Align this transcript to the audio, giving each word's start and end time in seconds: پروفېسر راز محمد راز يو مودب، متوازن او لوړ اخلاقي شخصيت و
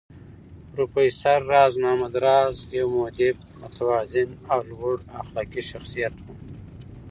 پروفېسر 0.71 1.39
راز 1.51 1.73
محمد 1.81 2.13
راز 2.25 2.55
يو 2.77 2.87
مودب، 2.95 3.35
متوازن 3.61 4.29
او 4.51 4.59
لوړ 4.69 4.95
اخلاقي 5.21 5.61
شخصيت 5.71 6.13
و 6.19 6.25